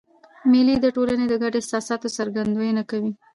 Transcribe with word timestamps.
مېلې 0.51 0.75
د 0.81 0.85
ټولني 0.95 1.25
د 1.29 1.33
ګډو 1.43 1.57
احساساتو 1.61 2.07
څرګندونه 2.17 2.81
کوي. 2.89 3.11